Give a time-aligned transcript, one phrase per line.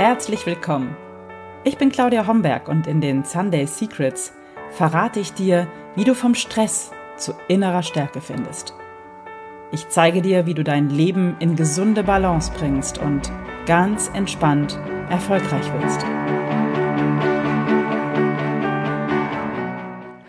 [0.00, 0.96] herzlich willkommen.
[1.62, 4.32] Ich bin Claudia Homberg und in den Sunday Secrets
[4.70, 8.72] verrate ich dir, wie du vom Stress zu innerer Stärke findest.
[9.72, 13.30] Ich zeige dir, wie du dein Leben in gesunde Balance bringst und
[13.66, 16.02] ganz entspannt erfolgreich wirst.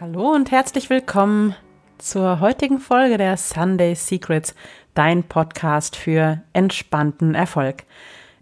[0.01, 1.55] Hallo und herzlich willkommen
[1.97, 4.53] zur heutigen Folge der Sunday Secrets,
[4.95, 7.85] dein Podcast für entspannten Erfolg.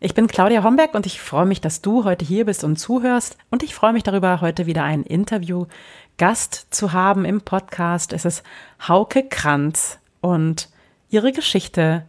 [0.02, 3.38] Ich bin Claudia Homberg und ich freue mich, dass du heute hier bist und zuhörst.
[3.50, 8.14] Und ich freue mich darüber, heute wieder einen Interview-Gast zu haben im Podcast.
[8.14, 8.44] Es ist
[8.88, 10.70] Hauke Kranz und
[11.10, 12.06] ihre Geschichte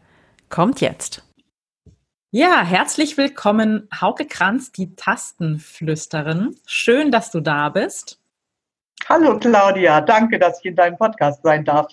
[0.51, 1.25] kommt jetzt.
[2.31, 6.55] Ja, herzlich willkommen, Hauke Kranz, die Tastenflüsterin.
[6.67, 8.21] Schön, dass du da bist.
[9.09, 11.89] Hallo Claudia, danke, dass ich in deinem Podcast sein darf.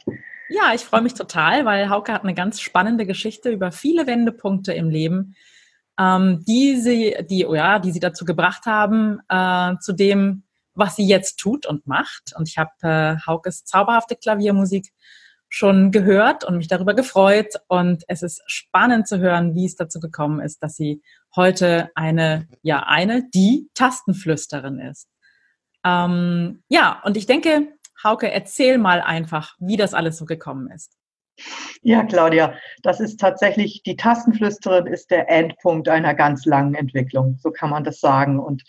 [0.49, 4.73] Ja, ich freue mich total, weil Hauke hat eine ganz spannende Geschichte über viele Wendepunkte
[4.73, 5.35] im Leben,
[5.99, 10.95] ähm, die, sie, die, oh ja, die sie dazu gebracht haben, äh, zu dem, was
[10.95, 12.33] sie jetzt tut und macht.
[12.37, 14.93] Und ich habe äh, Haukes zauberhafte Klaviermusik
[15.49, 17.55] schon gehört und mich darüber gefreut.
[17.67, 21.01] Und es ist spannend zu hören, wie es dazu gekommen ist, dass sie
[21.35, 25.09] heute eine, ja, eine, die Tastenflüsterin ist.
[25.83, 30.97] Ähm, ja, und ich denke, Hauke, erzähl mal einfach, wie das alles so gekommen ist.
[31.81, 37.51] Ja, Claudia, das ist tatsächlich, die Tastenflüsterin ist der Endpunkt einer ganz langen Entwicklung, so
[37.51, 38.39] kann man das sagen.
[38.39, 38.63] Und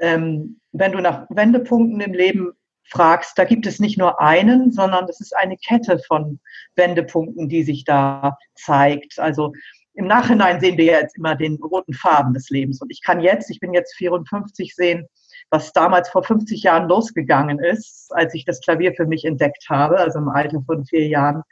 [0.00, 2.52] ähm, wenn du nach Wendepunkten im Leben
[2.84, 6.40] fragst, da gibt es nicht nur einen, sondern es ist eine Kette von
[6.76, 9.18] Wendepunkten, die sich da zeigt.
[9.18, 9.52] Also
[9.94, 12.80] im Nachhinein sehen wir jetzt immer den roten Farben des Lebens.
[12.80, 15.06] Und ich kann jetzt, ich bin jetzt 54, sehen,
[15.50, 19.98] was damals vor 50 Jahren losgegangen ist, als ich das Klavier für mich entdeckt habe,
[19.98, 21.42] also im Alter von vier Jahren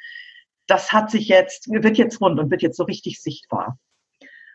[0.71, 3.79] das hat sich jetzt, wird jetzt rund und wird jetzt so richtig sichtbar.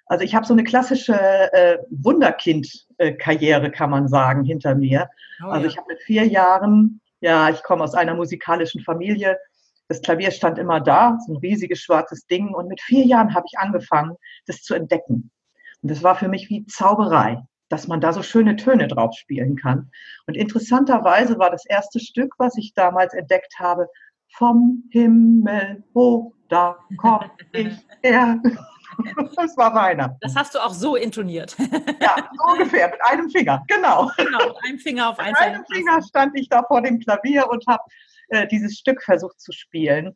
[0.07, 1.13] Also ich habe so eine klassische
[1.53, 5.09] äh, Wunderkind-Karriere, kann man sagen, hinter mir.
[5.43, 5.71] Oh, also ja.
[5.71, 9.37] ich habe mit vier Jahren, ja, ich komme aus einer musikalischen Familie.
[9.87, 12.53] Das Klavier stand immer da, so ein riesiges schwarzes Ding.
[12.53, 14.15] Und mit vier Jahren habe ich angefangen,
[14.45, 15.31] das zu entdecken.
[15.81, 19.55] Und das war für mich wie Zauberei, dass man da so schöne Töne drauf spielen
[19.55, 19.89] kann.
[20.27, 23.87] Und interessanterweise war das erste Stück, was ich damals entdeckt habe,
[24.37, 27.19] vom Himmel hoch, da komm
[27.53, 27.73] ich
[28.03, 28.39] her.
[29.35, 30.15] Das war meiner.
[30.21, 31.57] Das hast du auch so intoniert.
[31.99, 34.09] Ja, so ungefähr, mit einem Finger, genau.
[34.15, 37.65] Genau, mit einem Finger auf Mit einem Finger stand ich da vor dem Klavier und
[37.67, 37.83] habe
[38.29, 40.15] äh, dieses Stück versucht zu spielen.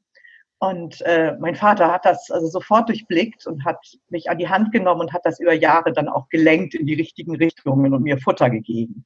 [0.59, 4.71] Und äh, mein Vater hat das also sofort durchblickt und hat mich an die Hand
[4.71, 8.17] genommen und hat das über Jahre dann auch gelenkt in die richtigen Richtungen und mir
[8.17, 9.05] Futter gegeben.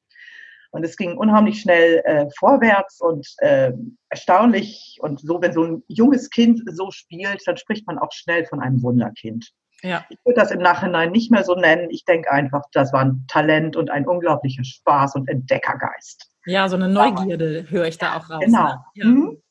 [0.74, 3.72] Und es ging unheimlich schnell äh, vorwärts und äh,
[4.10, 4.98] erstaunlich.
[5.02, 8.60] Und so, wenn so ein junges Kind so spielt, dann spricht man auch schnell von
[8.60, 9.52] einem Wunderkind.
[9.84, 10.04] Ja.
[10.10, 11.92] Ich würde das im Nachhinein nicht mehr so nennen.
[11.92, 16.28] Ich denke einfach, das war ein Talent und ein unglaublicher Spaß und Entdeckergeist.
[16.48, 18.42] Ja, so eine Neugierde höre ich da auch raus.
[18.44, 18.66] Genau.
[18.66, 18.84] Ne?
[18.96, 19.06] Ja.
[19.06, 19.44] Mhm.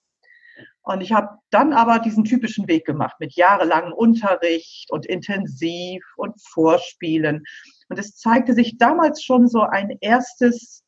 [0.84, 6.34] Und ich habe dann aber diesen typischen Weg gemacht mit jahrelangem Unterricht und intensiv und
[6.42, 7.44] Vorspielen.
[7.88, 10.82] Und es zeigte sich damals schon so ein erstes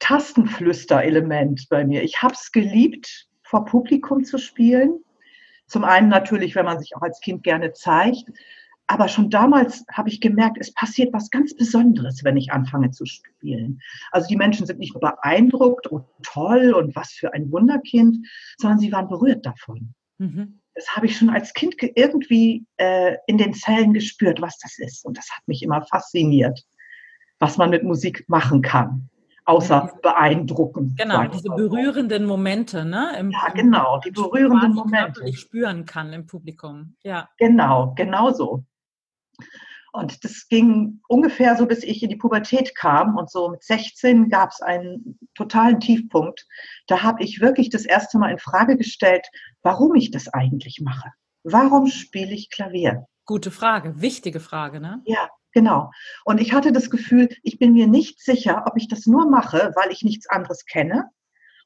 [0.00, 2.02] Tastenflüster-Element bei mir.
[2.02, 5.04] Ich habe es geliebt, vor Publikum zu spielen.
[5.66, 8.24] Zum einen natürlich, wenn man sich auch als Kind gerne zeigt.
[8.86, 13.06] Aber schon damals habe ich gemerkt, es passiert was ganz Besonderes, wenn ich anfange zu
[13.06, 13.80] spielen.
[14.10, 18.80] Also die Menschen sind nicht nur beeindruckt, oh toll und was für ein Wunderkind, sondern
[18.80, 19.94] sie waren berührt davon.
[20.18, 20.60] Mhm.
[20.74, 25.04] Das habe ich schon als Kind irgendwie äh, in den Zellen gespürt, was das ist.
[25.04, 26.64] Und das hat mich immer fasziniert,
[27.38, 29.08] was man mit Musik machen kann
[29.50, 30.96] außer beeindruckend.
[30.96, 33.16] Genau, diese berührenden Momente, ne?
[33.18, 35.24] Im, ja, genau, die berührenden Momente.
[35.24, 36.94] Die ich spüren kann im Publikum.
[37.02, 37.28] Ja.
[37.36, 38.64] Genau, genau so.
[39.92, 43.16] Und das ging ungefähr so, bis ich in die Pubertät kam.
[43.16, 46.46] Und so mit 16 gab es einen totalen Tiefpunkt.
[46.86, 49.26] Da habe ich wirklich das erste Mal in Frage gestellt,
[49.62, 51.10] warum ich das eigentlich mache.
[51.42, 53.06] Warum spiele ich Klavier?
[53.24, 55.02] Gute Frage, wichtige Frage, ne?
[55.06, 55.90] Ja, Genau.
[56.24, 59.72] Und ich hatte das Gefühl, ich bin mir nicht sicher, ob ich das nur mache,
[59.74, 61.10] weil ich nichts anderes kenne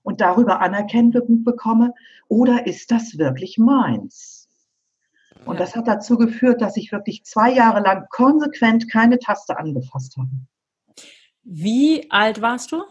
[0.03, 1.93] und darüber Anerkennung bekomme,
[2.29, 4.49] oder ist das wirklich meins?
[5.45, 5.61] Und ja.
[5.61, 10.31] das hat dazu geführt, dass ich wirklich zwei Jahre lang konsequent keine Taste angefasst habe.
[11.43, 12.83] Wie alt warst du?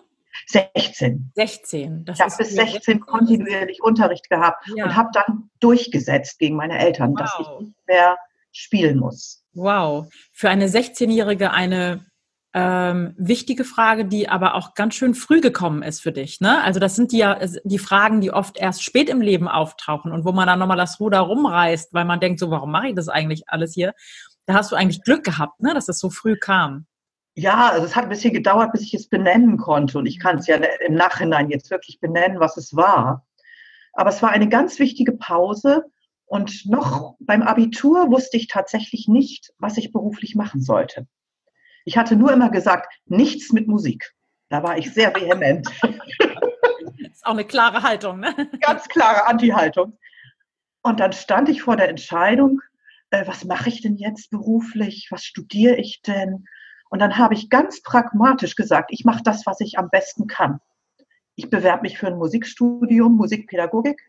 [0.48, 1.32] 16.
[1.36, 2.06] 16.
[2.06, 4.86] Das ich habe bis 16 kontinuierlich Unterricht gehabt ja.
[4.86, 7.20] und habe dann durchgesetzt gegen meine Eltern, wow.
[7.20, 8.18] dass ich nicht mehr
[8.52, 9.43] spielen muss.
[9.54, 12.06] Wow, für eine 16-Jährige eine
[12.56, 16.40] ähm, wichtige Frage, die aber auch ganz schön früh gekommen ist für dich.
[16.40, 16.62] Ne?
[16.64, 20.24] Also das sind die ja die Fragen, die oft erst spät im Leben auftauchen und
[20.24, 23.10] wo man dann nochmal das Ruder rumreißt, weil man denkt, so warum mache ich das
[23.10, 23.94] eigentlich alles hier?
[24.46, 26.86] Da hast du eigentlich Glück gehabt, ne, dass es so früh kam.
[27.36, 29.98] Ja, also es hat ein bisschen gedauert, bis ich es benennen konnte.
[29.98, 33.26] Und ich kann es ja im Nachhinein jetzt wirklich benennen, was es war.
[33.94, 35.86] Aber es war eine ganz wichtige Pause.
[36.34, 41.06] Und noch beim Abitur wusste ich tatsächlich nicht, was ich beruflich machen sollte.
[41.86, 44.16] Ich hatte nur immer gesagt, nichts mit Musik.
[44.50, 45.70] Da war ich sehr vehement.
[45.84, 45.92] Das
[47.12, 48.50] ist auch eine klare Haltung, ne?
[48.62, 49.96] Ganz klare Anti-Haltung.
[50.82, 52.62] Und dann stand ich vor der Entscheidung,
[53.12, 55.10] äh, was mache ich denn jetzt beruflich?
[55.12, 56.48] Was studiere ich denn?
[56.90, 60.62] Und dann habe ich ganz pragmatisch gesagt, ich mache das, was ich am besten kann.
[61.36, 64.02] Ich bewerbe mich für ein Musikstudium, Musikpädagogik.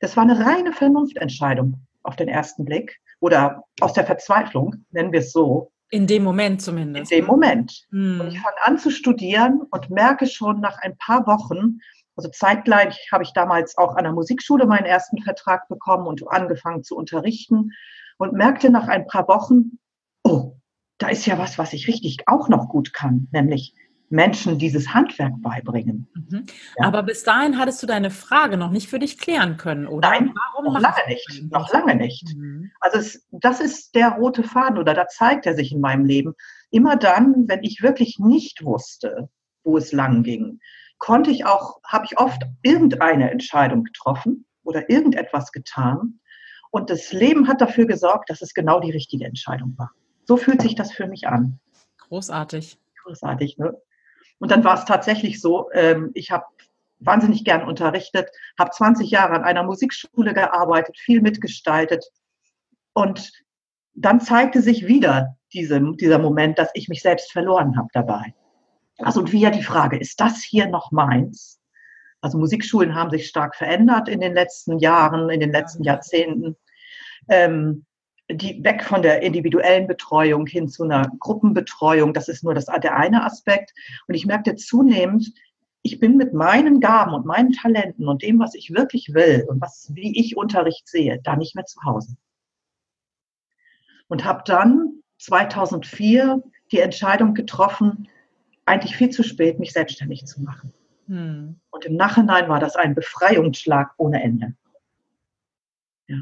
[0.00, 5.20] Das war eine reine Vernunftentscheidung auf den ersten Blick oder aus der Verzweiflung, nennen wir
[5.20, 5.70] es so.
[5.90, 7.12] In dem Moment zumindest.
[7.12, 7.86] In dem Moment.
[7.90, 8.20] Hm.
[8.20, 11.78] Und ich fange an zu studieren und merke schon nach ein paar Wochen,
[12.16, 16.84] also zeitgleich habe ich damals auch an der Musikschule meinen ersten Vertrag bekommen und angefangen
[16.84, 17.70] zu unterrichten
[18.18, 19.78] und merkte nach ein paar Wochen,
[20.22, 20.56] oh,
[20.98, 23.74] da ist ja was, was ich richtig auch noch gut kann, nämlich
[24.10, 26.08] Menschen dieses Handwerk beibringen.
[26.14, 26.46] Mhm.
[26.78, 26.86] Ja.
[26.86, 30.08] Aber bis dahin hattest du deine Frage noch nicht für dich klären können, oder?
[30.08, 31.50] Nein, Warum noch lange nicht.
[31.50, 32.36] Noch lange nicht.
[32.36, 32.70] Mhm.
[32.80, 36.34] Also es, das ist der rote Faden oder da zeigt er sich in meinem Leben.
[36.70, 39.28] Immer dann, wenn ich wirklich nicht wusste,
[39.64, 40.60] wo es lang ging,
[40.98, 46.20] konnte ich auch, habe ich oft irgendeine Entscheidung getroffen oder irgendetwas getan.
[46.70, 49.92] Und das Leben hat dafür gesorgt, dass es genau die richtige Entscheidung war.
[50.24, 51.60] So fühlt sich das für mich an.
[51.98, 52.78] Großartig.
[53.02, 53.76] Großartig, ne?
[54.38, 56.44] Und dann war es tatsächlich so, ähm, ich habe
[56.98, 62.04] wahnsinnig gern unterrichtet, habe 20 Jahre an einer Musikschule gearbeitet, viel mitgestaltet.
[62.92, 63.32] Und
[63.94, 68.34] dann zeigte sich wieder diese, dieser Moment, dass ich mich selbst verloren habe dabei.
[68.98, 71.60] Also und wieder die Frage, ist das hier noch meins?
[72.20, 76.56] Also Musikschulen haben sich stark verändert in den letzten Jahren, in den letzten Jahrzehnten.
[77.28, 77.84] Ähm,
[78.30, 82.14] die weg von der individuellen Betreuung hin zu einer Gruppenbetreuung.
[82.14, 83.72] Das ist nur das, der eine Aspekt.
[84.08, 85.32] Und ich merkte zunehmend,
[85.82, 89.60] ich bin mit meinen Gaben und meinen Talenten und dem, was ich wirklich will und
[89.60, 92.16] was, wie ich Unterricht sehe, da nicht mehr zu Hause.
[94.08, 96.42] Und habe dann 2004
[96.72, 98.08] die Entscheidung getroffen,
[98.64, 100.72] eigentlich viel zu spät, mich selbstständig zu machen.
[101.06, 101.60] Hm.
[101.70, 104.54] Und im Nachhinein war das ein Befreiungsschlag ohne Ende.
[106.06, 106.16] Ja.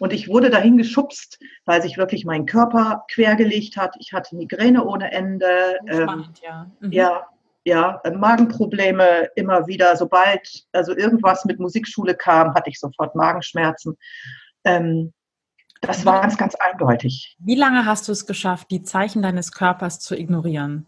[0.00, 3.94] Und ich wurde dahin geschubst, weil sich wirklich mein Körper quergelegt hat.
[4.00, 5.78] Ich hatte Migräne ohne Ende.
[5.86, 6.70] Spannend, ähm, ja.
[6.80, 6.92] Mhm.
[6.92, 7.26] Ja,
[7.64, 9.96] ja, Magenprobleme immer wieder.
[9.96, 13.96] Sobald also irgendwas mit Musikschule kam, hatte ich sofort Magenschmerzen.
[14.64, 15.12] Ähm,
[15.80, 17.36] das war ganz, ganz eindeutig.
[17.38, 20.86] Wie lange hast du es geschafft, die Zeichen deines Körpers zu ignorieren?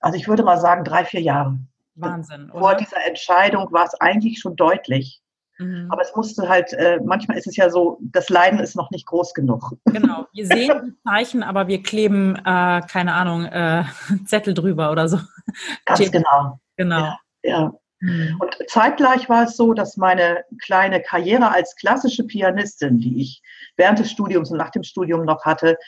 [0.00, 1.58] Also ich würde mal sagen, drei, vier Jahre.
[1.94, 2.50] Wahnsinn.
[2.50, 2.60] Oder?
[2.60, 5.22] Vor dieser Entscheidung war es eigentlich schon deutlich.
[5.58, 5.88] Mhm.
[5.90, 9.06] Aber es musste halt, äh, manchmal ist es ja so, das Leiden ist noch nicht
[9.06, 9.72] groß genug.
[9.86, 13.84] Genau, wir sehen die Zeichen, aber wir kleben, äh, keine Ahnung, äh,
[14.26, 15.18] Zettel drüber oder so.
[15.86, 16.60] Ganz genau.
[16.76, 16.98] Genau.
[16.98, 17.72] Ja, ja.
[18.00, 18.36] Mhm.
[18.38, 23.42] Und zeitgleich war es so, dass meine kleine Karriere als klassische Pianistin, die ich
[23.76, 25.78] während des Studiums und nach dem Studium noch hatte,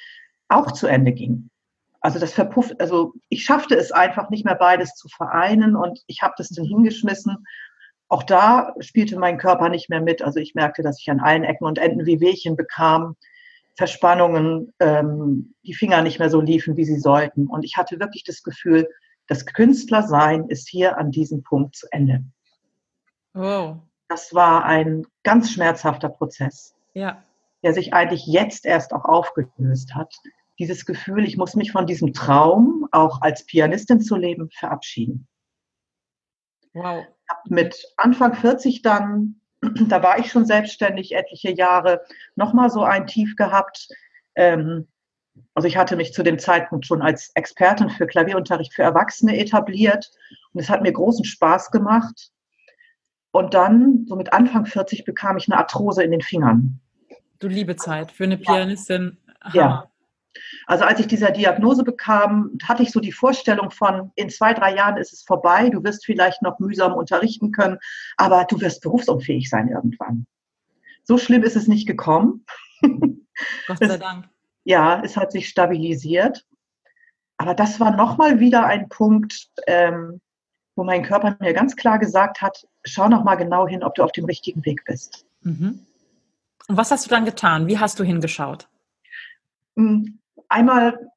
[0.49, 1.51] auch zu Ende ging.
[2.01, 6.23] Also das verpufft, also ich schaffte es einfach nicht mehr beides zu vereinen und ich
[6.23, 7.45] habe das dann hingeschmissen
[8.09, 10.23] auch da spielte mein Körper nicht mehr mit.
[10.23, 13.17] Also ich merkte, dass ich an allen Ecken und Enden wie Wehchen bekam,
[13.77, 17.47] Verspannungen, ähm, die Finger nicht mehr so liefen, wie sie sollten.
[17.47, 18.89] Und ich hatte wirklich das Gefühl,
[19.27, 22.25] das Künstlersein ist hier an diesem Punkt zu Ende.
[23.35, 23.77] Oh.
[24.09, 27.23] Das war ein ganz schmerzhafter Prozess, ja.
[27.63, 30.15] der sich eigentlich jetzt erst auch aufgelöst hat.
[30.59, 35.29] Dieses Gefühl, ich muss mich von diesem Traum, auch als Pianistin zu leben, verabschieden.
[36.73, 37.05] Wow
[37.47, 42.03] mit Anfang 40 dann, da war ich schon selbstständig etliche Jahre,
[42.37, 43.89] nochmal so ein Tief gehabt.
[44.35, 44.89] Ähm,
[45.55, 50.11] also ich hatte mich zu dem Zeitpunkt schon als Expertin für Klavierunterricht für Erwachsene etabliert
[50.53, 52.31] und es hat mir großen Spaß gemacht.
[53.31, 56.81] Und dann, so mit Anfang 40, bekam ich eine Arthrose in den Fingern.
[57.39, 59.19] Du liebe Zeit für eine Pianistin.
[59.53, 59.91] Ja,
[60.67, 64.75] also als ich diese Diagnose bekam, hatte ich so die Vorstellung von, in zwei, drei
[64.75, 67.79] Jahren ist es vorbei, du wirst vielleicht noch mühsam unterrichten können,
[68.17, 70.27] aber du wirst berufsunfähig sein irgendwann.
[71.05, 72.45] So schlimm ist es nicht gekommen.
[73.67, 74.25] Gott sei Dank.
[74.27, 74.31] Es,
[74.65, 76.45] ja, es hat sich stabilisiert.
[77.39, 80.21] Aber das war nochmal wieder ein Punkt, ähm,
[80.75, 84.03] wo mein Körper mir ganz klar gesagt hat, schau noch mal genau hin, ob du
[84.03, 85.25] auf dem richtigen Weg bist.
[85.43, 85.87] Mhm.
[86.69, 87.67] Und was hast du dann getan?
[87.67, 88.69] Wie hast du hingeschaut?
[90.49, 91.11] Einmal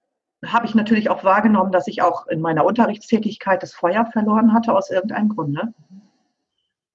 [0.46, 4.74] habe ich natürlich auch wahrgenommen, dass ich auch in meiner Unterrichtstätigkeit das Feuer verloren hatte
[4.74, 5.74] aus irgendeinem Grunde.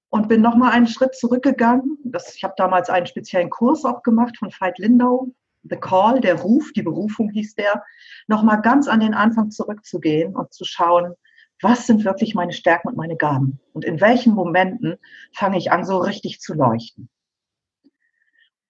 [0.08, 1.98] Und bin nochmal einen Schritt zurückgegangen.
[2.04, 5.28] Das, ich habe damals einen speziellen Kurs auch gemacht von Veit Lindau,
[5.68, 7.82] The Call, der Ruf, die Berufung hieß der,
[8.28, 11.14] nochmal ganz an den Anfang zurückzugehen und zu schauen,
[11.60, 13.60] was sind wirklich meine Stärken und meine Gaben?
[13.72, 14.96] Und in welchen Momenten
[15.32, 17.08] fange ich an, so richtig zu leuchten?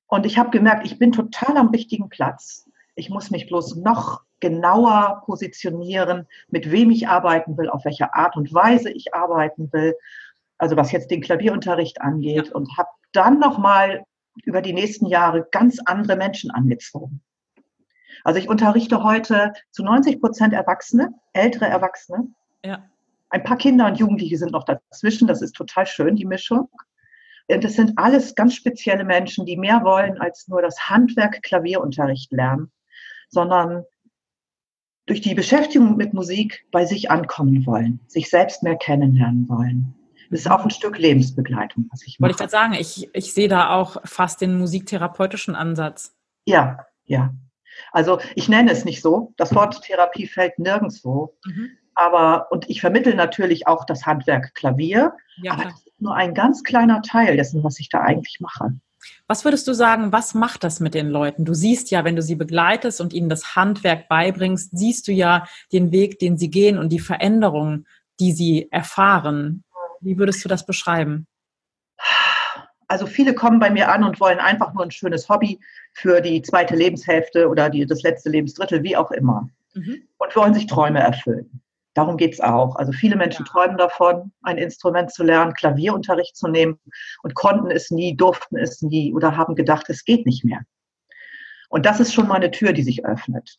[0.06, 2.70] Und ich habe gemerkt, ich bin total am richtigen Platz.
[2.96, 8.36] Ich muss mich bloß noch genauer positionieren, mit wem ich arbeiten will, auf welche Art
[8.36, 9.94] und Weise ich arbeiten will.
[10.58, 12.48] Also was jetzt den Klavierunterricht angeht.
[12.48, 12.54] Ja.
[12.54, 14.04] Und habe dann nochmal
[14.44, 17.22] über die nächsten Jahre ganz andere Menschen angezogen.
[18.24, 22.28] Also ich unterrichte heute zu 90 Prozent Erwachsene, ältere Erwachsene.
[22.64, 22.82] Ja.
[23.28, 25.28] Ein paar Kinder und Jugendliche sind noch dazwischen.
[25.28, 26.68] Das ist total schön, die Mischung.
[27.48, 32.32] Und das sind alles ganz spezielle Menschen, die mehr wollen als nur das Handwerk Klavierunterricht
[32.32, 32.72] lernen,
[33.28, 33.84] sondern
[35.06, 39.94] durch die Beschäftigung mit Musik bei sich ankommen wollen, sich selbst mehr kennenlernen wollen.
[40.30, 42.30] Das ist auch ein Stück Lebensbegleitung, was ich mache.
[42.30, 46.16] Wollte ich gerade sagen, ich, ich sehe da auch fast den musiktherapeutischen Ansatz.
[46.44, 47.32] Ja, ja.
[47.92, 49.32] Also ich nenne es nicht so.
[49.36, 51.36] Das Wort Therapie fällt nirgendwo.
[51.44, 51.70] Mhm.
[51.94, 55.14] Aber, und ich vermittle natürlich auch das Handwerk Klavier.
[55.42, 58.70] Ja, aber das ist nur ein ganz kleiner Teil dessen, was ich da eigentlich mache.
[59.26, 61.44] Was würdest du sagen, was macht das mit den Leuten?
[61.44, 65.46] Du siehst ja, wenn du sie begleitest und ihnen das Handwerk beibringst, siehst du ja
[65.72, 67.86] den Weg, den sie gehen und die Veränderungen,
[68.20, 69.64] die sie erfahren.
[70.00, 71.26] Wie würdest du das beschreiben?
[72.88, 75.58] Also viele kommen bei mir an und wollen einfach nur ein schönes Hobby
[75.92, 79.48] für die zweite Lebenshälfte oder die, das letzte Lebensdrittel, wie auch immer.
[79.74, 80.06] Mhm.
[80.18, 81.62] Und wollen sich Träume erfüllen.
[81.96, 82.76] Darum geht es auch.
[82.76, 83.52] Also viele Menschen ja.
[83.52, 86.78] träumen davon, ein Instrument zu lernen, Klavierunterricht zu nehmen
[87.22, 90.60] und konnten es nie, durften es nie oder haben gedacht, es geht nicht mehr.
[91.70, 93.56] Und das ist schon mal eine Tür, die sich öffnet.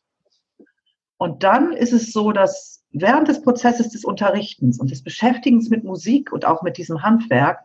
[1.18, 5.84] Und dann ist es so, dass während des Prozesses des Unterrichtens und des Beschäftigens mit
[5.84, 7.62] Musik und auch mit diesem Handwerk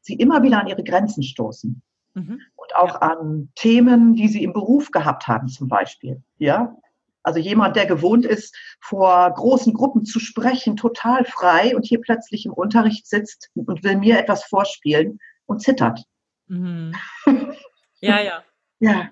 [0.00, 1.82] sie immer wieder an ihre Grenzen stoßen.
[2.14, 2.40] Mhm.
[2.56, 3.12] Und auch ja.
[3.12, 6.22] an Themen, die sie im Beruf gehabt haben, zum Beispiel.
[6.38, 6.74] Ja,
[7.24, 12.46] also jemand, der gewohnt ist, vor großen Gruppen zu sprechen, total frei und hier plötzlich
[12.46, 16.04] im Unterricht sitzt und will mir etwas vorspielen und zittert.
[16.46, 16.94] Mhm.
[18.00, 18.44] Ja, ja.
[18.80, 19.08] ja.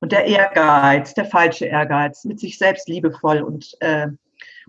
[0.00, 4.08] Und der Ehrgeiz, der falsche Ehrgeiz, mit sich selbst liebevoll und, äh,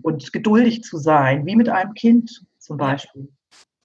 [0.00, 3.32] und geduldig zu sein, wie mit einem Kind zum Beispiel.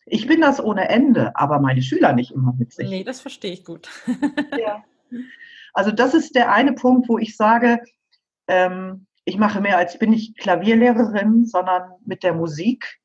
[0.05, 2.87] Ich bin das ohne Ende, aber meine Schüler nicht immer mit sich.
[2.87, 3.89] Nee, das verstehe ich gut.
[4.59, 4.83] ja.
[5.75, 7.79] Also das ist der eine Punkt, wo ich sage,
[8.47, 12.99] ähm, ich mache mehr als, ich bin nicht Klavierlehrerin, sondern mit der Musik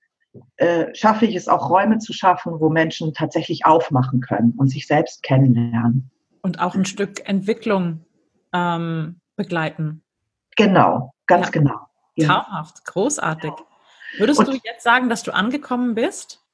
[0.57, 4.87] äh, schaffe ich es auch Räume zu schaffen, wo Menschen tatsächlich aufmachen können und sich
[4.87, 6.11] selbst kennenlernen.
[6.43, 8.05] Und auch ein Stück Entwicklung
[8.53, 10.03] ähm, begleiten.
[10.57, 11.53] Genau, ganz ja.
[11.53, 11.79] genau.
[12.17, 12.27] Ja.
[12.27, 13.53] Traumhaft, großartig.
[14.19, 16.45] Würdest und du jetzt sagen, dass du angekommen bist?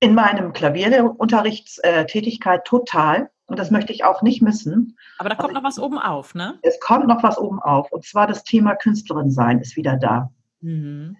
[0.00, 3.30] In meinem Klavierunterrichtstätigkeit total.
[3.46, 4.96] Und das möchte ich auch nicht missen.
[5.18, 6.58] Aber da kommt also, noch was oben auf, ne?
[6.62, 7.92] Es kommt noch was oben auf.
[7.92, 10.30] Und zwar das Thema Künstlerin sein ist wieder da.
[10.60, 11.16] Mhm.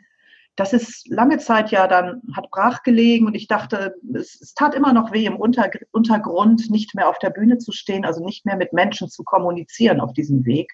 [0.57, 4.75] Das ist lange Zeit ja dann, hat brach gelegen und ich dachte, es, es tat
[4.75, 8.47] immer noch weh im Unter, Untergrund, nicht mehr auf der Bühne zu stehen, also nicht
[8.47, 10.73] mehr mit Menschen zu kommunizieren auf diesem Weg.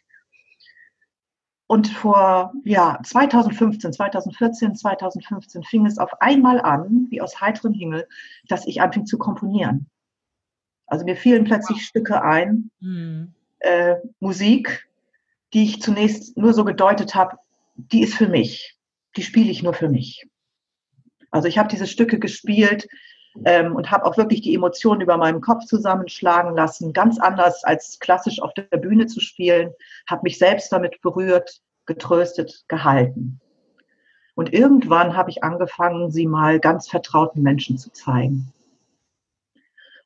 [1.66, 8.06] Und vor ja, 2015, 2014, 2015 fing es auf einmal an, wie aus heiterem Himmel,
[8.47, 9.88] dass ich anfing zu komponieren.
[10.93, 13.33] Also mir fielen plötzlich Stücke ein, mhm.
[13.61, 14.87] äh, Musik,
[15.55, 17.39] die ich zunächst nur so gedeutet habe,
[17.77, 18.77] die ist für mich,
[19.17, 20.29] die spiele ich nur für mich.
[21.31, 22.89] Also ich habe diese Stücke gespielt
[23.47, 27.99] ähm, und habe auch wirklich die Emotionen über meinem Kopf zusammenschlagen lassen, ganz anders als
[27.99, 29.73] klassisch auf der Bühne zu spielen,
[30.07, 33.41] habe mich selbst damit berührt, getröstet, gehalten.
[34.35, 38.53] Und irgendwann habe ich angefangen, sie mal ganz vertrauten Menschen zu zeigen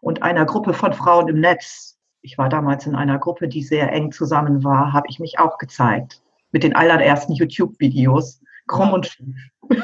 [0.06, 1.98] und einer Gruppe von Frauen im Netz.
[2.20, 5.58] Ich war damals in einer Gruppe, die sehr eng zusammen war, habe ich mich auch
[5.58, 6.22] gezeigt.
[6.52, 8.40] Mit den allerersten YouTube-Videos.
[8.68, 9.36] Krumm und schief.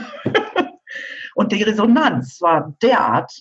[1.35, 3.33] und die Resonanz war derart.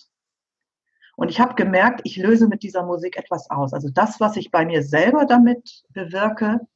[1.14, 3.72] Und ich habe gemerkt, ich löse mit dieser Musik etwas aus.
[3.72, 6.66] Also das, was ich bei mir selber damit bewirke,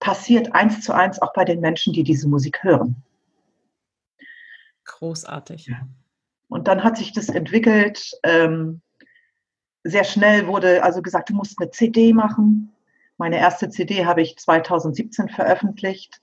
[0.00, 2.96] passiert eins zu eins auch bei den Menschen, die diese Musik hören.
[4.86, 5.68] Großartig.
[5.68, 5.86] Ja.
[6.48, 8.10] Und dann hat sich das entwickelt.
[8.24, 8.82] Ähm,
[9.88, 12.72] sehr schnell wurde also gesagt, du musst eine CD machen.
[13.16, 16.20] Meine erste CD habe ich 2017 veröffentlicht,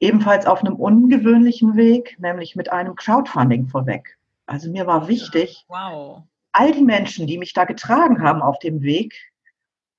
[0.00, 4.18] ebenfalls auf einem ungewöhnlichen Weg, nämlich mit einem Crowdfunding vorweg.
[4.46, 6.22] Also mir war wichtig, wow.
[6.52, 9.14] all die Menschen, die mich da getragen haben auf dem Weg,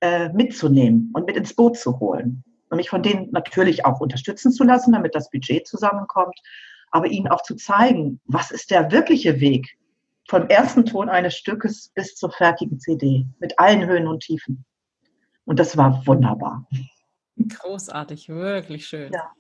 [0.02, 2.44] äh, mitzunehmen und mit ins Boot zu holen.
[2.70, 6.40] Und mich von denen natürlich auch unterstützen zu lassen, damit das Budget zusammenkommt,
[6.92, 9.78] aber ihnen auch zu zeigen, was ist der wirkliche Weg,
[10.30, 14.64] vom ersten Ton eines Stückes bis zur fertigen CD mit allen Höhen und Tiefen.
[15.46, 16.68] Und das war wunderbar.
[17.36, 19.12] Großartig, wirklich schön.
[19.12, 19.32] Ja.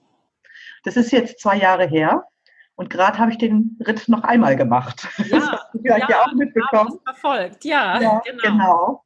[0.84, 2.26] Das ist jetzt zwei Jahre her.
[2.74, 5.08] Und gerade habe ich den Ritt noch einmal gemacht.
[5.30, 6.98] Ja, ja, ja auch mitbekommen.
[7.04, 8.42] Verfolgt, ja, ja genau.
[8.42, 9.04] genau.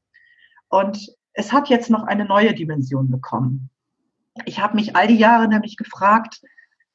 [0.70, 3.70] Und es hat jetzt noch eine neue Dimension bekommen.
[4.46, 6.40] Ich habe mich all die Jahre nämlich gefragt,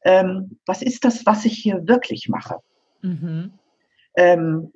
[0.02, 2.60] ähm, was ist das, was ich hier wirklich mache?
[3.02, 3.52] Mhm.
[4.18, 4.72] Ähm,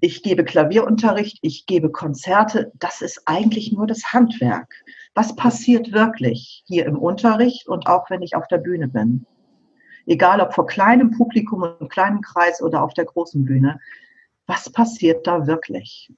[0.00, 2.72] ich gebe Klavierunterricht, ich gebe Konzerte.
[2.76, 4.74] Das ist eigentlich nur das Handwerk.
[5.14, 9.26] Was passiert wirklich hier im Unterricht und auch wenn ich auf der Bühne bin?
[10.06, 13.80] Egal ob vor kleinem Publikum und kleinem Kreis oder auf der großen Bühne.
[14.46, 16.10] Was passiert da wirklich?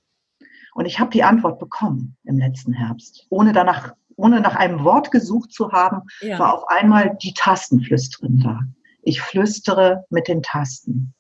[0.75, 5.11] Und ich habe die Antwort bekommen im letzten Herbst, ohne danach, ohne nach einem Wort
[5.11, 6.39] gesucht zu haben, ja.
[6.39, 8.61] war auf einmal die Tastenflüsterin da.
[9.03, 11.13] Ich flüstere mit den Tasten.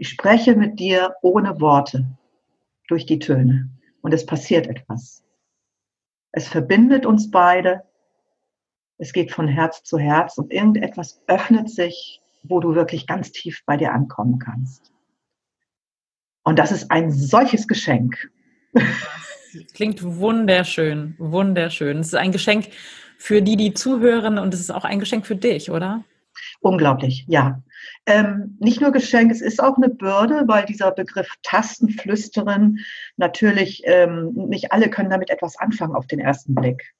[0.00, 2.06] Ich spreche mit dir ohne Worte
[2.88, 3.68] durch die Töne
[4.00, 5.22] und es passiert etwas.
[6.32, 7.82] Es verbindet uns beide.
[8.96, 13.62] Es geht von Herz zu Herz und irgendetwas öffnet sich, wo du wirklich ganz tief
[13.66, 14.90] bei dir ankommen kannst.
[16.44, 18.32] Und das ist ein solches Geschenk.
[19.74, 21.98] Klingt wunderschön, wunderschön.
[21.98, 22.70] Es ist ein Geschenk
[23.18, 26.04] für die, die zuhören und es ist auch ein Geschenk für dich, oder?
[26.60, 27.62] Unglaublich, ja.
[28.06, 32.78] Ähm, nicht nur Geschenk, es ist auch eine Bürde, weil dieser Begriff Tastenflüsterin
[33.16, 36.94] natürlich, ähm, nicht alle können damit etwas anfangen auf den ersten Blick.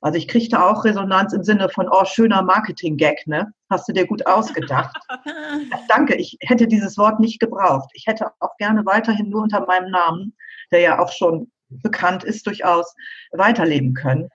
[0.00, 3.52] Also ich kriegte auch Resonanz im Sinne von, oh, schöner Marketing-Gag, ne?
[3.70, 4.96] Hast du dir gut ausgedacht.
[5.88, 7.88] Danke, ich hätte dieses Wort nicht gebraucht.
[7.94, 10.34] Ich hätte auch gerne weiterhin nur unter meinem Namen
[10.72, 12.94] der ja auch schon bekannt ist, durchaus
[13.30, 14.28] weiterleben können.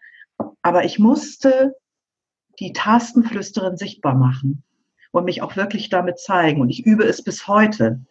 [0.61, 1.75] Aber ich musste
[2.59, 4.63] die Tastenflüsterin sichtbar machen
[5.11, 6.61] und mich auch wirklich damit zeigen.
[6.61, 8.01] Und ich übe es bis heute,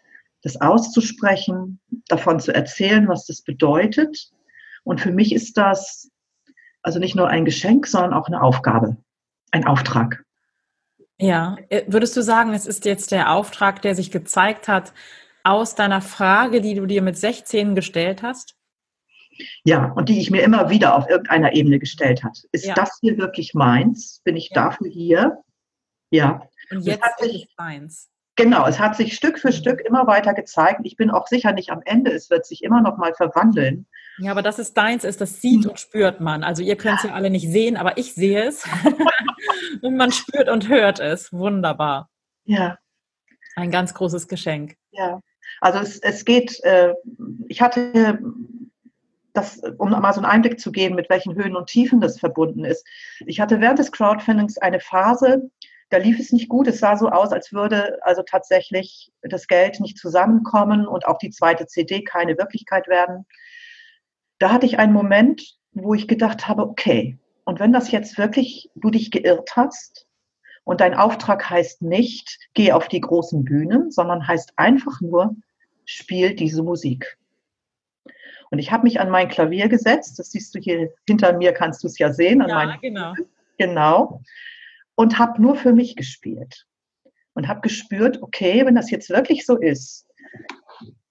[0.42, 4.30] das auszusprechen, davon zu erzählen, was das bedeutet.
[4.84, 6.10] Und für mich ist das
[6.82, 8.96] also nicht nur ein Geschenk, sondern auch eine Aufgabe,
[9.50, 10.24] ein Auftrag.
[11.18, 14.92] Ja, äh, würdest du sagen, es ist jetzt der Auftrag, der sich gezeigt hat,
[15.42, 18.54] aus deiner Frage, die du dir mit 16 gestellt hast?
[19.64, 22.38] Ja, und die ich mir immer wieder auf irgendeiner Ebene gestellt hat.
[22.52, 22.74] Ist ja.
[22.74, 24.20] das hier wirklich meins?
[24.24, 24.64] Bin ich ja.
[24.64, 25.38] dafür hier?
[26.10, 26.48] Ja.
[26.70, 28.10] Und jetzt ist es meins.
[28.36, 30.80] Genau, es hat sich Stück für Stück immer weiter gezeigt.
[30.84, 32.12] Ich bin auch sicher nicht am Ende.
[32.12, 33.86] Es wird sich immer noch mal verwandeln.
[34.18, 36.44] Ja, aber dass es deins ist, das sieht und spürt man.
[36.44, 38.64] Also ihr könnt es ja alle nicht sehen, aber ich sehe es.
[39.82, 41.32] und man spürt und hört es.
[41.32, 42.10] Wunderbar.
[42.44, 42.78] Ja.
[43.56, 44.76] Ein ganz großes Geschenk.
[44.90, 45.20] Ja.
[45.62, 46.92] Also es, es geht, äh,
[47.48, 48.18] ich hatte
[49.32, 52.64] das, um mal so einen Einblick zu geben, mit welchen Höhen und Tiefen das verbunden
[52.64, 52.86] ist.
[53.26, 55.50] Ich hatte während des Crowdfundings eine Phase,
[55.90, 56.66] da lief es nicht gut.
[56.66, 61.30] Es sah so aus, als würde also tatsächlich das Geld nicht zusammenkommen und auch die
[61.30, 63.26] zweite CD keine Wirklichkeit werden.
[64.38, 68.70] Da hatte ich einen Moment, wo ich gedacht habe, okay, und wenn das jetzt wirklich
[68.74, 70.06] du dich geirrt hast,
[70.66, 75.36] und dein Auftrag heißt nicht, geh auf die großen Bühnen, sondern heißt einfach nur,
[75.84, 77.18] spiel diese Musik.
[78.50, 81.84] Und ich habe mich an mein Klavier gesetzt, das siehst du hier hinter mir, kannst
[81.84, 82.42] du es ja sehen.
[82.42, 83.14] An ja, genau.
[83.58, 84.22] Genau.
[84.96, 86.66] Und habe nur für mich gespielt.
[87.34, 90.08] Und habe gespürt, okay, wenn das jetzt wirklich so ist,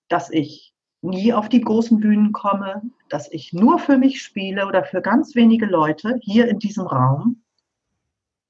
[0.10, 4.84] dass ich nie auf die großen Bühnen komme, dass ich nur für mich spiele oder
[4.84, 7.44] für ganz wenige Leute hier in diesem Raum,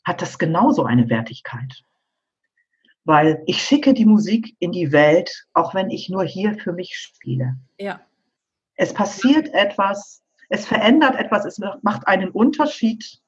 [0.05, 1.83] hat das genauso eine Wertigkeit.
[3.03, 6.97] Weil ich schicke die Musik in die Welt, auch wenn ich nur hier für mich
[6.97, 7.55] spiele.
[7.77, 7.99] Ja.
[8.75, 13.21] Es passiert etwas, es verändert etwas, es macht einen Unterschied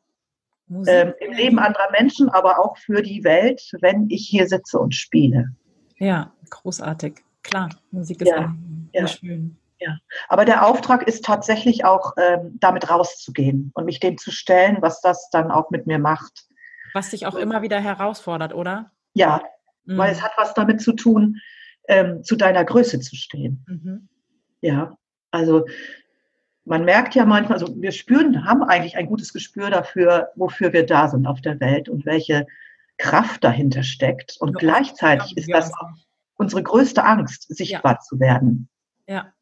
[0.69, 4.95] ähm, im Leben anderer Menschen, aber auch für die Welt, wenn ich hier sitze und
[4.95, 5.49] spiele.
[5.97, 7.23] Ja, großartig.
[7.43, 8.53] Klar, Musik ist ja,
[8.93, 9.07] ja.
[9.07, 9.57] schön.
[9.79, 14.77] Ja, aber der Auftrag ist tatsächlich auch, ähm, damit rauszugehen und mich dem zu stellen,
[14.81, 16.47] was das dann auch mit mir macht.
[16.93, 18.91] Was dich auch immer wieder herausfordert, oder?
[19.13, 19.43] Ja,
[19.85, 19.97] mhm.
[19.97, 21.37] weil es hat was damit zu tun,
[21.87, 23.63] ähm, zu deiner Größe zu stehen.
[23.67, 24.09] Mhm.
[24.61, 24.97] Ja,
[25.29, 25.65] also
[26.67, 30.85] man merkt ja manchmal, also wir spüren, haben eigentlich ein gutes Gespür dafür, wofür wir
[30.85, 32.45] da sind auf der Welt und welche
[32.97, 34.37] Kraft dahinter steckt.
[34.39, 35.89] Und ja, gleichzeitig ist das auch
[36.35, 37.99] unsere größte Angst, sichtbar ja.
[37.99, 38.69] zu werden.
[39.07, 39.33] Ja.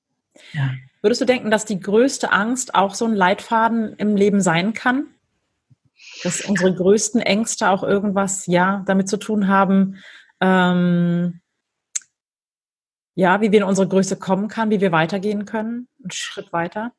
[0.53, 0.71] ja.
[1.01, 5.07] Würdest du denken, dass die größte Angst auch so ein Leitfaden im Leben sein kann?
[6.23, 9.97] dass unsere größten Ängste auch irgendwas, ja, damit zu tun haben,
[10.41, 11.41] ähm,
[13.15, 16.91] ja, wie wir in unsere Größe kommen kann, wie wir weitergehen können, einen Schritt weiter?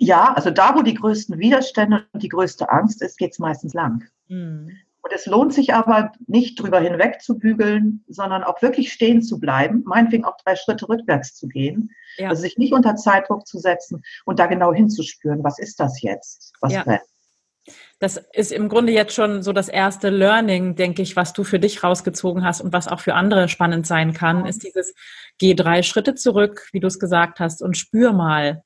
[0.00, 3.74] Ja, also da, wo die größten Widerstände und die größte Angst ist, geht es meistens
[3.74, 4.04] lang.
[4.28, 4.78] Mhm.
[5.02, 9.40] Und es lohnt sich aber nicht drüber hinweg zu bügeln, sondern auch wirklich stehen zu
[9.40, 12.28] bleiben, meinetwegen auch drei Schritte rückwärts zu gehen, ja.
[12.28, 16.52] also sich nicht unter Zeitdruck zu setzen und da genau hinzuspüren, was ist das jetzt,
[16.60, 16.84] was ja.
[17.98, 21.58] Das ist im Grunde jetzt schon so das erste Learning, denke ich, was du für
[21.58, 24.94] dich rausgezogen hast und was auch für andere spannend sein kann, ist dieses,
[25.38, 28.62] geh drei Schritte zurück, wie du es gesagt hast, und spür mal,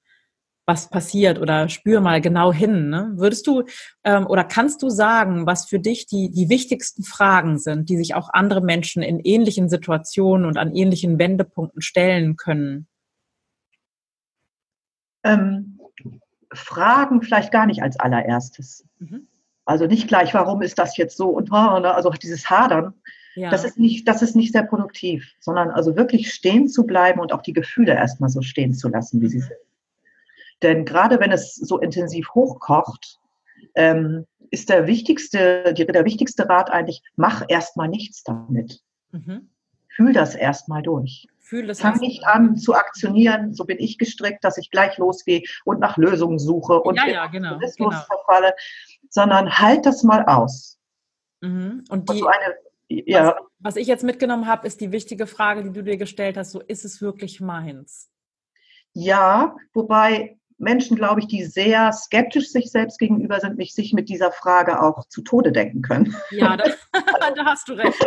[0.64, 2.88] was passiert oder spür mal genau hin.
[2.88, 3.12] Ne?
[3.16, 3.64] Würdest du
[4.04, 8.14] ähm, oder kannst du sagen, was für dich die, die wichtigsten Fragen sind, die sich
[8.14, 12.86] auch andere Menschen in ähnlichen Situationen und an ähnlichen Wendepunkten stellen können?
[15.24, 15.80] Ähm,
[16.52, 18.84] Fragen vielleicht gar nicht als allererstes.
[18.98, 19.26] Mhm.
[19.64, 21.94] Also nicht gleich, warum ist das jetzt so und ne?
[21.94, 22.94] also dieses Hadern,
[23.34, 23.50] ja.
[23.50, 27.32] das, ist nicht, das ist nicht sehr produktiv, sondern also wirklich stehen zu bleiben und
[27.32, 29.30] auch die Gefühle erstmal so stehen zu lassen, wie mhm.
[29.30, 29.58] sie sind.
[30.62, 33.18] Denn gerade wenn es so intensiv hochkocht,
[33.74, 38.80] ähm, ist der wichtigste, die, der wichtigste Rat eigentlich, mach erstmal nichts damit.
[39.10, 39.50] Mhm.
[39.88, 41.26] Fühl das erstmal durch.
[41.40, 45.42] Fühl das Fang nicht an zu aktionieren, so bin ich gestrickt, dass ich gleich losgehe
[45.64, 47.90] und nach Lösungen suche und ja, ja, genau, genau.
[47.90, 48.54] verfalle,
[49.10, 50.78] sondern halt das mal aus.
[51.40, 51.84] Mhm.
[51.90, 52.54] Und die, eine,
[52.88, 53.26] ja.
[53.26, 56.52] was, was ich jetzt mitgenommen habe, ist die wichtige Frage, die du dir gestellt hast,
[56.52, 58.10] so ist es wirklich meins?
[58.94, 64.08] Ja, wobei Menschen, glaube ich, die sehr skeptisch sich selbst gegenüber sind, nicht sich mit
[64.08, 66.14] dieser Frage auch zu Tode denken können.
[66.30, 66.64] Ja, da,
[67.36, 67.98] da hast du recht.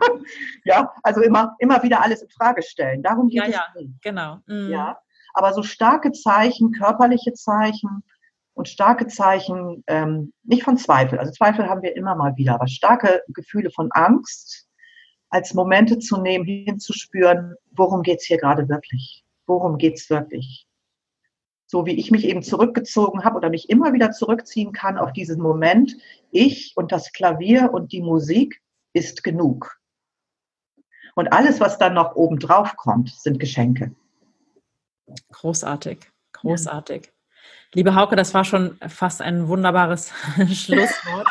[0.64, 3.02] ja, also immer, immer wieder alles in Frage stellen.
[3.02, 4.02] Darum geht ja, es ja, nicht.
[4.02, 4.38] genau.
[4.46, 4.70] Mhm.
[4.70, 4.98] Ja,
[5.32, 8.04] aber so starke Zeichen, körperliche Zeichen
[8.52, 11.18] und starke Zeichen, ähm, nicht von Zweifel.
[11.18, 14.68] Also Zweifel haben wir immer mal wieder, aber starke Gefühle von Angst
[15.30, 19.24] als Momente zu nehmen, hinzuspüren, worum geht es hier gerade wirklich?
[19.46, 20.68] Worum geht es wirklich?
[21.74, 25.42] So wie ich mich eben zurückgezogen habe oder mich immer wieder zurückziehen kann auf diesen
[25.42, 25.96] Moment,
[26.30, 29.76] ich und das Klavier und die Musik ist genug.
[31.16, 33.92] Und alles, was dann noch oben drauf kommt, sind Geschenke.
[35.32, 35.98] Großartig,
[36.32, 37.06] großartig.
[37.06, 37.12] Ja.
[37.72, 40.12] Liebe Hauke, das war schon fast ein wunderbares
[40.52, 41.26] Schlusswort.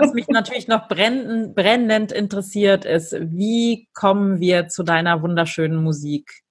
[0.00, 6.42] Was mich natürlich noch brennend, brennend interessiert, ist, wie kommen wir zu deiner wunderschönen Musik?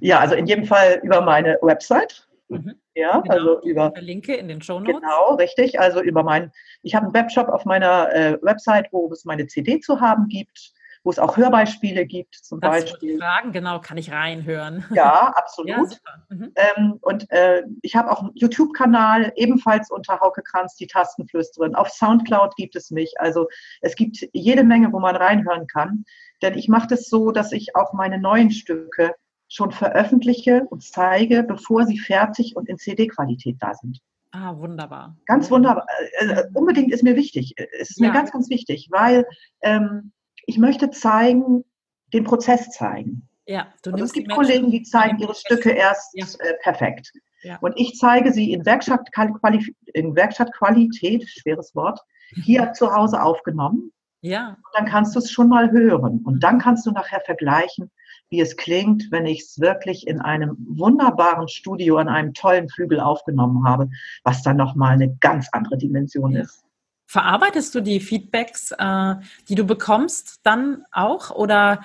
[0.00, 2.28] Ja, also in jedem Fall über meine Website.
[2.48, 2.74] Mhm.
[2.94, 3.34] Ja, genau.
[3.34, 3.92] also über.
[3.92, 4.96] Verlinke in den Show Notes.
[5.00, 5.78] Genau, richtig.
[5.78, 6.50] Also über meinen,
[6.82, 10.72] ich habe einen Webshop auf meiner äh, Website, wo es meine CD zu haben gibt,
[11.04, 13.18] wo es auch Hörbeispiele gibt, zum das Beispiel.
[13.18, 14.84] Fragen, genau, kann ich reinhören.
[14.90, 15.68] Ja, absolut.
[15.68, 15.86] ja,
[16.28, 16.52] mhm.
[16.56, 21.74] ähm, und äh, ich habe auch einen YouTube-Kanal, ebenfalls unter Hauke Kranz, die Tastenflüsterin.
[21.74, 23.14] Auf Soundcloud gibt es mich.
[23.18, 23.48] Also
[23.80, 26.04] es gibt jede Menge, wo man reinhören kann.
[26.42, 29.14] Denn ich mache das so, dass ich auch meine neuen Stücke
[29.48, 34.00] schon veröffentliche und zeige, bevor sie fertig und in CD-Qualität da sind.
[34.30, 35.16] Ah, wunderbar.
[35.26, 35.86] Ganz wunderbar.
[36.18, 37.54] Äh, unbedingt ist mir wichtig.
[37.80, 38.08] Es ist ja.
[38.08, 39.26] mir ganz, ganz wichtig, weil
[39.62, 40.12] ähm,
[40.46, 41.64] ich möchte zeigen,
[42.12, 43.28] den Prozess zeigen.
[43.46, 46.26] Ja, du also es gibt Kollegen, die zeigen ihre Stücke erst ja.
[46.40, 47.12] äh, perfekt.
[47.42, 47.56] Ja.
[47.60, 52.00] Und ich zeige sie in, Werkstattqualität, in Werkstattqualität, schweres Wort,
[52.44, 53.92] hier zu Hause aufgenommen.
[54.20, 54.48] Ja.
[54.50, 56.20] Und dann kannst du es schon mal hören.
[56.24, 57.90] Und dann kannst du nachher vergleichen,
[58.30, 63.00] wie es klingt, wenn ich es wirklich in einem wunderbaren Studio an einem tollen Flügel
[63.00, 63.88] aufgenommen habe,
[64.22, 66.64] was dann nochmal eine ganz andere Dimension ist.
[67.06, 69.14] Verarbeitest du die Feedbacks, äh,
[69.48, 71.82] die du bekommst, dann auch oder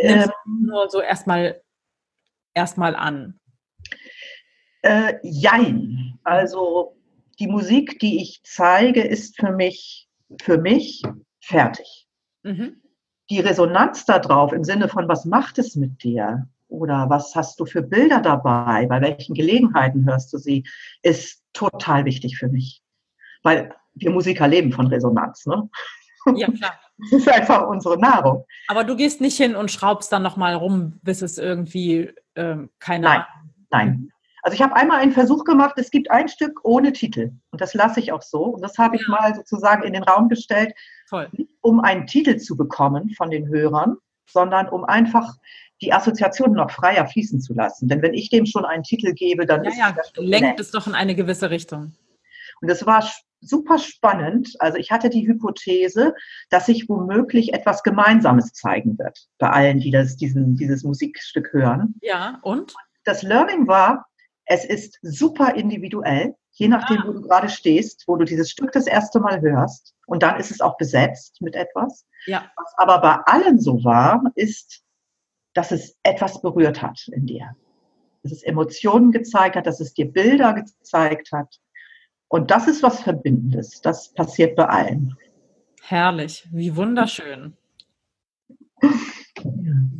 [0.00, 1.60] nimmst ähm, du nur so erstmal
[2.54, 3.38] erstmal an?
[4.80, 6.18] Äh, jein.
[6.24, 6.96] Also
[7.38, 10.08] die Musik, die ich zeige, ist für mich,
[10.40, 11.02] für mich
[11.40, 12.08] fertig.
[12.42, 12.82] Mhm
[13.32, 16.46] die Resonanz darauf im Sinne von, was macht es mit dir?
[16.68, 18.86] Oder was hast du für Bilder dabei?
[18.86, 20.64] Bei welchen Gelegenheiten hörst du sie?
[21.02, 22.82] Ist total wichtig für mich.
[23.42, 25.68] Weil wir Musiker leben von Resonanz, ne?
[26.34, 26.72] Ja, klar.
[27.10, 28.44] Das ist einfach unsere Nahrung.
[28.68, 33.04] Aber du gehst nicht hin und schraubst dann nochmal rum, bis es irgendwie ähm, keine.
[33.04, 33.24] Nein,
[33.70, 34.12] nein.
[34.42, 37.74] Also ich habe einmal einen Versuch gemacht, es gibt ein Stück ohne Titel und das
[37.74, 38.44] lasse ich auch so.
[38.44, 39.08] Und das habe ich ja.
[39.08, 40.74] mal sozusagen in den Raum gestellt,
[41.08, 41.28] Toll.
[41.32, 43.96] nicht um einen Titel zu bekommen von den Hörern,
[44.28, 45.34] sondern um einfach
[45.80, 47.88] die Assoziationen noch freier fließen zu lassen.
[47.88, 50.70] Denn wenn ich dem schon einen Titel gebe, dann ja, ist ja, das lenkt es
[50.70, 51.94] doch in eine gewisse Richtung.
[52.60, 53.04] Und das war
[53.40, 54.54] super spannend.
[54.60, 56.14] Also ich hatte die Hypothese,
[56.50, 61.94] dass sich womöglich etwas Gemeinsames zeigen wird bei allen, die das, diesen, dieses Musikstück hören.
[62.00, 62.74] Ja, und?
[63.04, 64.06] Das Learning war,
[64.46, 67.04] es ist super individuell, je nachdem, ah.
[67.06, 69.94] wo du gerade stehst, wo du dieses Stück das erste Mal hörst.
[70.06, 72.06] Und dann ist es auch besetzt mit etwas.
[72.26, 72.50] Ja.
[72.56, 74.82] Was aber bei allen so war, ist,
[75.54, 77.56] dass es etwas berührt hat in dir.
[78.22, 81.58] Dass es Emotionen gezeigt hat, dass es dir Bilder gezeigt hat.
[82.28, 83.80] Und das ist was Verbindendes.
[83.80, 85.16] Das passiert bei allen.
[85.82, 87.56] Herrlich, wie wunderschön.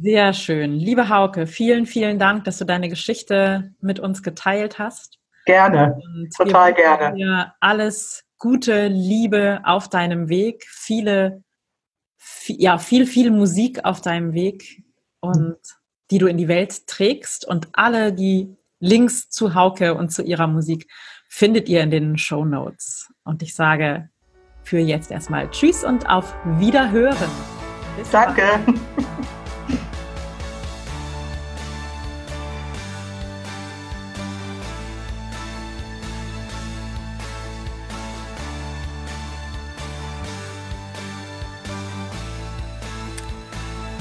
[0.00, 0.72] Sehr schön.
[0.74, 5.21] Liebe Hauke, vielen, vielen Dank, dass du deine Geschichte mit uns geteilt hast.
[5.44, 7.16] Gerne, Und total gerne.
[7.16, 11.42] Dir alles Gute, Liebe auf deinem Weg, viele,
[12.16, 14.82] viel, ja, viel, viel Musik auf deinem Weg
[15.20, 15.56] und
[16.10, 20.48] die du in die Welt trägst und alle die Links zu Hauke und zu ihrer
[20.48, 20.90] Musik
[21.28, 23.12] findet ihr in den Show Notes.
[23.24, 24.10] Und ich sage
[24.64, 27.30] für jetzt erstmal Tschüss und auf Wiederhören.
[27.96, 28.42] Bis Danke.
[28.66, 28.78] Bald.